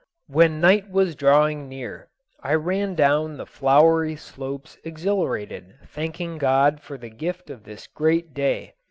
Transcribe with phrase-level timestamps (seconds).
[0.25, 2.07] When night was drawing near,
[2.41, 8.33] I ran down the flowery slopes exhilarated, thanking God for the gift of this great
[8.33, 8.73] day.